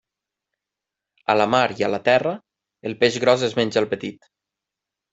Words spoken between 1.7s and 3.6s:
i a la terra, el peix gros es